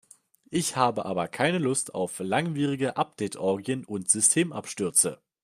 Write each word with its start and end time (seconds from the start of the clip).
Ich 0.49 0.77
habe 0.77 1.05
aber 1.05 1.27
keine 1.27 1.59
Lust 1.59 1.93
auf 1.93 2.17
langwierige 2.21 2.97
Update-Orgien 2.97 3.85
und 3.85 4.09
Systemabstürze. 4.09 5.21